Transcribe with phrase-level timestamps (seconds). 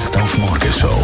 [0.00, 0.96] Best auf Morgenshow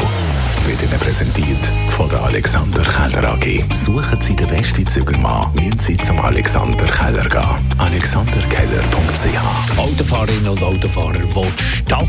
[0.65, 1.59] wird Ihnen präsentiert
[1.91, 3.63] von der Alexander Keller AG.
[3.75, 7.75] Suchen Sie den besten Zügelmann, müssen Sie zum Alexander Keller gehen.
[7.77, 12.09] AlexanderKeller.ch Autofahrerinnen und Autofahrer, die die Stadt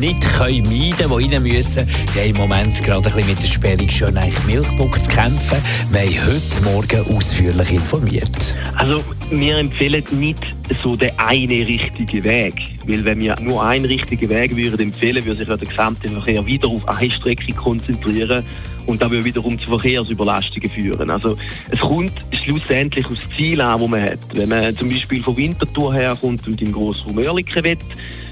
[0.00, 3.40] nicht können meiden können, die rein müssen, die haben im Moment gerade ein bisschen mit
[3.40, 5.58] der Sperrung schön eigentlich Milchbuch zu kämpfen,
[5.92, 8.56] wir haben heute Morgen ausführlich informiert.
[8.74, 12.54] Also wir empfehlen nicht so den einen richtigen Weg.
[12.86, 16.44] Weil wenn wir nur einen richtigen Weg würden empfehlen, würde sich ja der gesamte Verkehr
[16.46, 18.44] wieder auf eine Strecke konzentrieren
[18.88, 21.10] und das würde wiederum zu Verkehrsüberlastungen führen.
[21.10, 21.36] Also
[21.70, 24.18] es kommt schlussendlich aufs Ziel an, das man hat.
[24.32, 27.76] Wenn man zum Beispiel von Winterthur herkommt und im Grossraum Oerlikon will,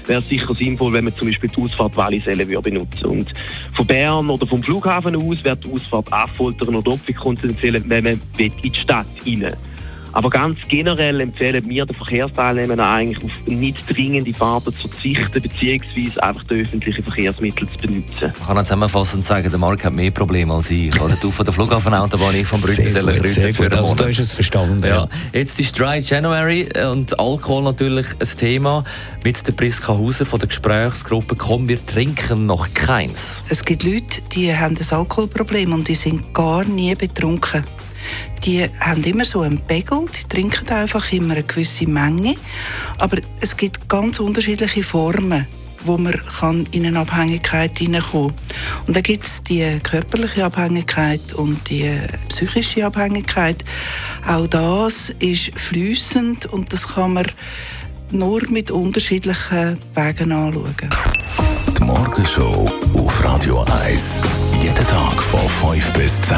[0.07, 3.07] wäre es sicher sinnvoll, wenn man zum Beispiel die Ausfahrt Walliselle benutzen würde.
[3.07, 3.33] Und
[3.75, 8.03] von Bern oder vom Flughafen aus wäre die Ausfahrt Affoltern oder Opfikon zu empfehlen, wenn
[8.03, 9.57] man in die Stadt rein will.
[10.13, 16.23] Aber ganz generell empfehlen wir den Verkehrsteilnehmern eigentlich auf nicht dringende Fahrten zu verzichten, beziehungsweise
[16.23, 18.33] einfach die öffentlichen Verkehrsmittel zu benutzen.
[18.39, 20.99] Ich kann zusammenfassend sagen, der Markt hat mehr Probleme als ich.
[21.01, 24.83] Oder du von der Flughafenautobahn, ich vom Brüttenseller Kreuz für also, da ist es verstanden.
[24.85, 25.07] Ja.
[25.33, 28.83] Jetzt ist Dry January und Alkohol natürlich ein Thema.
[29.23, 33.43] Mit der Priska Hauser von der Gesprächsgruppe «Komm, wir trinken noch keins».
[33.49, 37.63] Es gibt Leute, die haben ein Alkoholproblem und die sind gar nie betrunken
[38.45, 42.35] die haben immer so einen Pegel, die trinken einfach immer eine gewisse Menge.
[42.97, 45.47] Aber es gibt ganz unterschiedliche Formen
[45.87, 48.87] wo man kann in eine Abhängigkeit hineinkommen kann.
[48.87, 51.89] Und da gibt es die körperliche Abhängigkeit und die
[52.29, 53.63] psychische Abhängigkeit.
[54.27, 57.25] Auch das ist fließend und das kann man
[58.11, 60.89] nur mit unterschiedlichen Wegen anschauen.
[61.77, 64.21] Die Morgenshow auf Radio 1.
[64.61, 66.37] Jeden Tag von 5 bis 10.